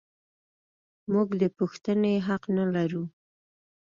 موږ 1.11 1.29
د 1.41 1.43
پوښتنې 1.57 2.13
حق 2.27 2.43
نه 2.57 2.65
لرو. 2.73 3.03